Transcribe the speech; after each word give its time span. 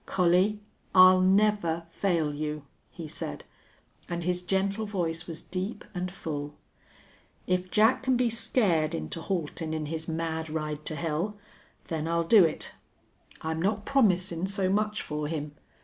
"Collie, 0.07 0.59
I'll 0.95 1.21
never 1.21 1.83
fail 1.91 2.33
you," 2.33 2.65
he 2.89 3.07
said, 3.07 3.43
and 4.09 4.23
his 4.23 4.41
gentle 4.41 4.87
voice 4.87 5.27
was 5.27 5.43
deep 5.43 5.85
and 5.93 6.09
full. 6.11 6.55
"If 7.45 7.69
Jack 7.69 8.01
can 8.01 8.17
be 8.17 8.27
scared 8.27 8.95
into 8.95 9.21
haltin' 9.21 9.75
in 9.75 9.85
his 9.85 10.07
mad 10.07 10.49
ride 10.49 10.85
to 10.85 10.95
hell 10.95 11.37
then 11.85 12.07
I'll 12.07 12.23
do 12.23 12.43
it. 12.43 12.71
I'm 13.43 13.61
not 13.61 13.85
promisin' 13.85 14.47
so 14.47 14.71
much 14.71 15.03
for 15.03 15.27
him. 15.27 15.51